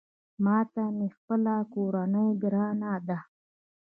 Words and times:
ماته 0.43 0.83
مې 0.97 1.07
خپله 1.17 1.55
کورنۍ 1.73 2.29
ګرانه 2.41 2.93
ده 3.07 3.19